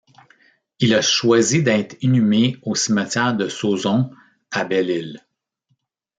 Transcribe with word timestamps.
Il 0.79 0.95
a 0.95 1.01
choisi 1.03 1.61
d’être 1.61 1.95
inhumé 2.01 2.57
au 2.63 2.73
cimetière 2.73 3.35
de 3.35 3.47
Sauzon 3.47 4.09
à 4.49 4.63
Belle-Ile. 4.65 5.19